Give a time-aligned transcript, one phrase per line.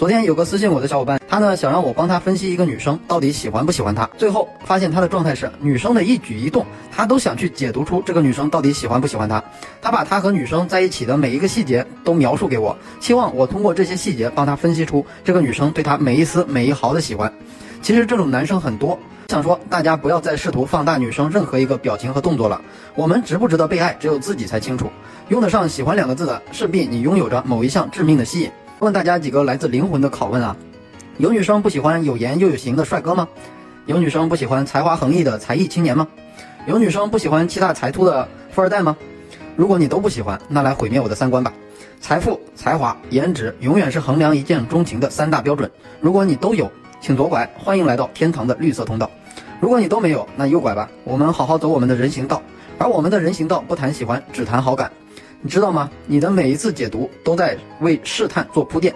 [0.00, 9.44] 昨天有个私信我的小伙伴，他呢想让我帮他分析一个女生到底喜欢不喜欢他，最后发现他的状态是女生的一举一动，他都想去解读出这个女生到底喜欢不喜欢他。
[9.82, 17.30] 他把他和女生在一起的每一个细节都描述给我，希望我通过这些细节帮他分析出这个女生对他每一丝每一毫的喜欢。
[17.82, 18.98] 其实这种男生很多，
[19.28, 22.58] 想说大家不要再试图放大女生任何一个表情和动作了。
[22.94, 24.90] 我们值不值得被爱，只有自己才清楚。
[25.28, 28.50] 用得上喜欢两个字的，势必你拥有着某一项致命的吸引。
[28.80, 30.56] 问大家几个来自灵魂的拷问啊：
[31.18, 33.28] 有女生不喜欢有颜又有型的帅哥吗？
[33.84, 36.08] 有女生不喜欢才华横溢的才艺青年吗？
[36.66, 38.96] 有女生不喜欢气大财突的富二代吗？
[39.54, 41.52] 如果你都不喜欢，那来毁灭我的三观吧！
[42.00, 45.70] 财富、才华、颜值永远是衡量一见钟情的三大标准。
[46.00, 46.70] 如果你都有，
[47.02, 49.06] 请左拐，欢迎来到天堂的绿色通道；
[49.60, 52.40] 如果你都没有，那右拐吧，我们好好走我们的人行道。
[52.78, 54.90] 而我们的人行道不谈喜欢，只谈好感。
[55.42, 55.90] 你知道吗？
[56.06, 58.94] 你的每一次解读都在为试探做铺垫。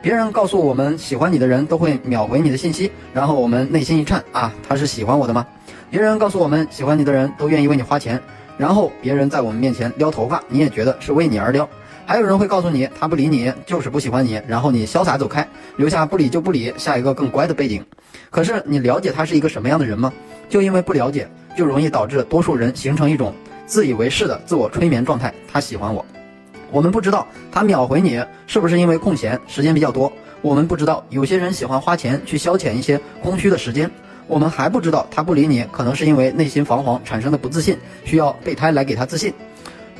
[0.00, 5.44] 别人告诉我们喜欢你的人都会秒回你的信息，然后我们内心一颤啊，他是喜欢我的吗？
[5.90, 8.20] 别人告诉我们喜欢你的人都愿意为你花钱，
[8.56, 11.68] 然后别人在我们面前撩头发，你也觉得是为你而撩。
[12.06, 15.46] 还有人会告诉你他不理你就是不喜欢你，然后你潇洒走开，
[15.76, 17.84] 留下不理就不理，下一个更乖的背景。
[18.30, 20.12] 可是你了解他是一个什么样的人吗？
[20.48, 23.34] 就因为不了解，就容易导致多数人形成一种。
[23.70, 26.04] 自以为是的自我催眠状态，他喜欢我，
[26.72, 30.12] 我们不知道他秒回你是不是因为空闲时间比较多，
[30.42, 33.88] 我们不知道有些人喜欢花钱去消遣一些空虚的时间，
[34.26, 39.32] 我们还不知道他不理你可能是因为内心彷徨产生的不自信，需要备胎来给他自信。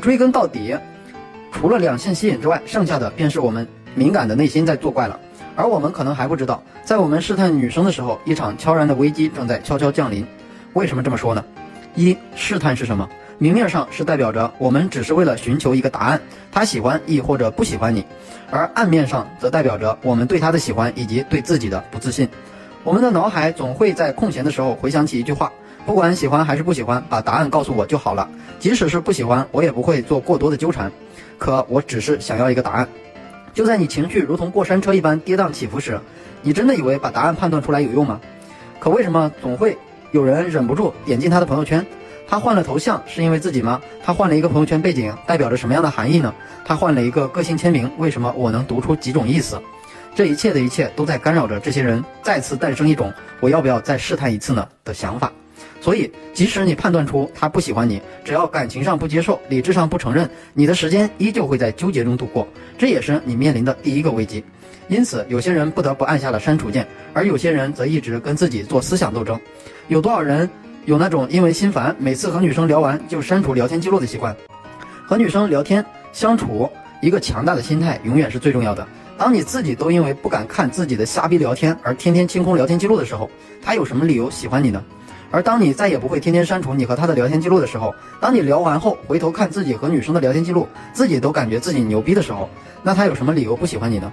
[0.00, 0.76] 追根到底，
[1.52, 5.16] 除了两性吸引之外，剩下的便是我们敏感的内心在作怪了，
[5.54, 10.26] 而我们可能还不知道，在我们试探女生的时候，一场悄然的危机正在悄悄降临。
[10.72, 11.44] 为什么这么说呢？
[11.94, 13.08] 一试探是什么？
[13.42, 16.20] 明面上是代表着我们只是为了寻求一个答案，
[16.52, 18.04] 他喜欢亦或者不喜欢你，
[18.50, 22.28] 而暗面上则代表着我们对他的喜欢以及对自己的不自信。
[22.84, 25.50] 我们的脑海总会在空闲的时候回想起一句话：
[25.86, 28.28] 不管喜欢还是不喜欢，把答案告诉我就好了。
[28.58, 30.92] 即使是不喜欢，我也不会做过多的纠缠。
[31.38, 32.86] 可我只是想要一个答案。
[33.54, 35.98] 就在你情绪如同过山车一般跌宕起伏时，
[36.42, 38.20] 你真的以为把答案判断出来有用吗？
[38.78, 39.78] 可为什么总会
[40.10, 41.86] 有人忍不住点进他的朋友圈？
[42.30, 43.80] 他换了头像是因为自己吗？
[44.04, 46.32] 他换了一个朋友圈背景，代表着什么样的含义呢？
[46.64, 49.60] 他换了一个个性签名，为什么我能读出几种意思？
[50.14, 55.32] 这一切的一切都在干扰着这些人再次诞生一种“我要不要再试探一次呢”的想法。
[55.80, 62.46] 所以，即使你判断出他不喜欢你，只要感情上不接受，理智上不承认，你的时间依旧会在纠结中度过。
[62.78, 64.44] 这也是你面临的第一个危机。
[64.86, 69.38] 因此，有些人不得不按下了删除键，而有些人则一直跟自己做思想斗争。
[69.88, 70.48] 有多少人？
[70.86, 74.34] 有那种因为心烦，每次和女生聊完就删除聊天记录的习惯。
[75.06, 76.70] 和女生聊天相处，
[77.02, 78.86] 一个强大的心态永远是最重要的。
[79.18, 83.30] 当你自己都因为不敢看自己的瞎逼聊天而天天清空聊天记录的时候，
[83.62, 84.82] 他有什么理由喜欢你呢？
[85.30, 92.48] 而当你再也不会天天删除你和他的聊天记录的时候，当你聊完后回头看自己和女生的聊天记录，自己都感觉自己牛逼的时候，
[92.82, 94.10] 那他有什么理由不喜欢你呢？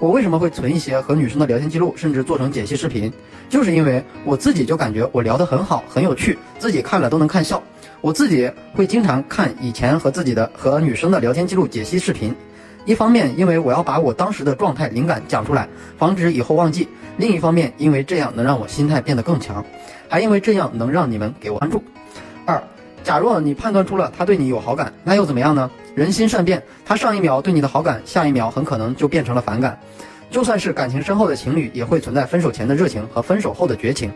[0.00, 3.12] 我为什么会存一些和女生的聊天记录，甚至做成解析视频？
[3.48, 7.62] 就是因为我自己就感觉我聊得很好，很有趣，自己看了都能看笑。
[8.00, 12.34] 我自己会经常看以前和自己的和女生的聊天记录解析视频。
[12.84, 16.86] 一方面，因为我要把我当时的状态、灵感讲出来，防止以后忘记；
[17.16, 19.64] 另一方面，因为这样能让我心态变得更强，
[20.06, 21.82] 还因为这样能让你们给我关注。
[22.44, 22.62] 二，
[23.04, 25.70] 假若你判断出了他对你有好感，那又怎么样呢？
[25.94, 29.78] 人心善变，他上一秒对你的好感，下一秒很可能就变成了反感。
[30.30, 34.10] 就算是感情深厚的情侣，也会存在分手前的热情和分手后的绝情。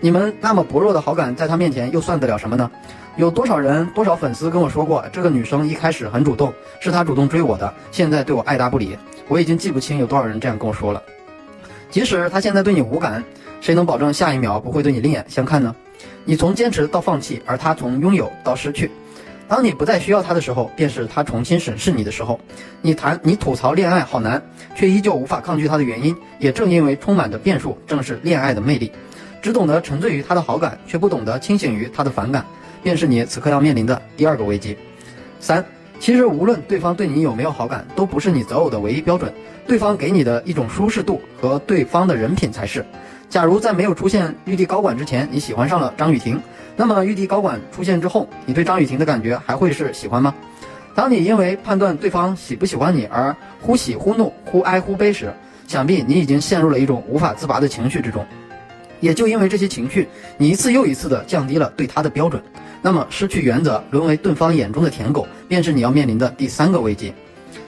[0.00, 2.68] 你们那么薄弱的好感，在他面前又算得了什么呢？
[3.16, 8.96] 有多少人、多少粉丝跟我说过，这个女生一开始很主动，是她主动追我的，现在对我爱答不理。
[9.28, 11.02] 我已经记不清有多少人这样跟我说了。
[11.90, 13.22] 即使他现在对你无感，
[13.60, 15.74] 谁能保证下一秒不会对你另眼相看呢？
[16.30, 18.88] 你从坚持到放弃，而他从拥有到失去。
[19.48, 22.38] 当你不再需要他的时候，便是他重新审视你的时候。
[22.80, 24.40] 你谈你吐槽恋爱好难，
[24.76, 28.92] 却依旧无法抗拒他的原因，也正因为充满着变数，正是恋爱的魅力。
[29.42, 32.46] 只懂得沉醉于他的好感，却不懂得清醒于他的反感，
[32.80, 34.78] 便是你此刻要面临的第二个危机。
[35.40, 35.66] 三，
[36.00, 39.30] 其实无论对方对你有没有好感，都不是你择偶的唯一标准，
[39.66, 42.84] 对方给你的一种舒适度和对方的人品才是。
[43.28, 46.40] 假如在没有出现玉帝高管之前，你喜欢上了张雨婷。
[46.74, 50.34] 那么玉帝高管出现之后，你对张雨婷的感觉还会是喜欢吗？
[50.94, 55.30] 当你因为判断对方喜不喜欢你而忽喜忽怒、忽哀忽悲时，
[55.68, 58.24] 想必你已经陷入了一种无法自拔的情绪之中。
[59.00, 60.06] 也就因为这些情绪，
[60.38, 62.42] 你一次又一次地降低了对他的标准。
[62.82, 67.12] 那么失去原则，沦为对方眼中的舔狗，便是你要面临的第三个危机。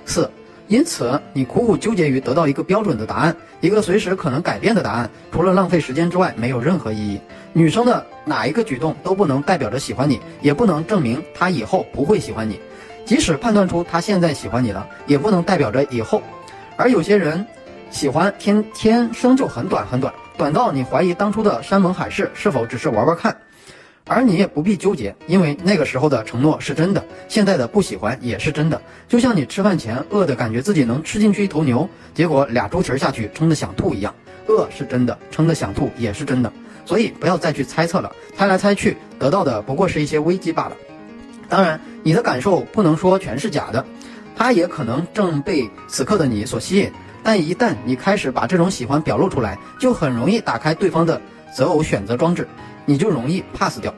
[0.07, 0.31] 四，
[0.69, 7.21] 因此，你苦苦纠结于得到一个标准的答案，一个随时可能改变的答案，除了浪费时间之外，没有任何意义。
[7.53, 12.59] 女生的哪一个举动都不能代表着喜欢你，也不能证明她以后不会喜欢你。
[13.05, 16.23] 即使判断出她现在喜欢你了，也不能代表着以后。
[16.77, 17.45] 而有些人，
[17.91, 23.37] 喜欢天天生就很短很短，短到你怀疑当初的山盟海誓是否只是玩玩看。
[24.05, 28.83] 而你也不必纠结，因为那个时候的承诺是真的，现在的不喜欢也是真的。
[29.09, 34.13] 就像你吃饭前饿的感觉自己能吃进去一头牛，结果俩猪蹄下去撑得想吐一样，
[34.49, 36.53] 饿是真的，撑得想吐也是真的。
[36.85, 40.77] 所以不要再去猜测了，猜来猜去得到的不过是一些危机罢了。
[41.49, 43.87] 当然，你的感受不能说全是假的，
[44.35, 46.91] 它也可能正被此刻的你所吸引。
[47.23, 51.21] 但一旦你开始把这种喜欢表露出来，就很容易打开对方的
[51.55, 52.47] 择偶选择装置。
[52.85, 53.95] 你就容易 pass 掉，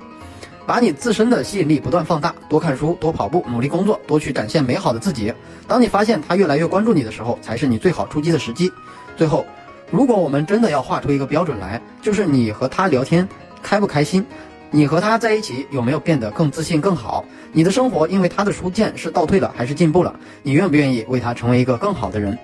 [0.67, 5.33] 把你自身的吸引力不断放大，多看书，多跑步，努力工作，多去展现美好的自己。
[5.67, 8.71] 当你发现他越来越关注你的时候，才是你最好出击的时机。
[9.17, 9.47] 最后，
[9.91, 13.27] 如果我们真的要画出一个标准来，就是你和他聊天
[13.63, 14.23] 开不开心，
[14.71, 17.25] 你和他在一起有没有变得更自信、更好？
[17.53, 20.15] 你的生活因为他的出现是倒退了还是进步了？
[20.43, 22.37] 你愿不愿意为他成为一个更好的人？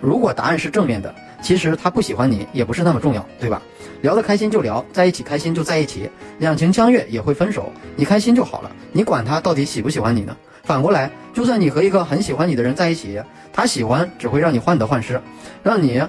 [0.00, 1.14] 如果答案是正面的。
[1.42, 3.60] 其实他不喜欢你也不是那么重要，对吧？
[4.00, 6.08] 聊得开心就聊，在一起开心就在一起，
[6.38, 10.34] 两情相悦也会分手，你开心就好了，你管他到底喜不喜欢你呢？
[10.62, 13.20] 反过来，就算你和一个很喜欢你的人在一起，
[13.52, 15.20] 他喜欢只会让你患得患失，
[15.62, 16.02] 让你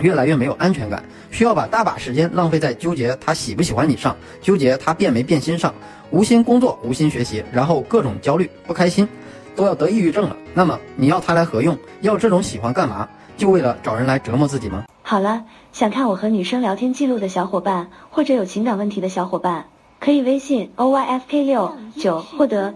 [0.00, 5.74] 越来越没有安全感，需要把大把时间浪费在纠结他喜不喜欢你上，纠结他变没变心上，
[6.10, 9.08] 无心工作，无心学习，然后各种焦虑不开心，
[9.56, 10.36] 都要得抑郁症了。
[10.54, 11.76] 那么你要他来何用？
[12.02, 13.08] 要这种喜欢干嘛？
[13.36, 14.84] 就为了找人来折磨自己吗？
[15.02, 19.66] 好了，想看我和女生聊天记录的小伙伴，或者有情感问题的小伙伴，
[20.00, 22.74] 可以微信 o y f k 六九获得。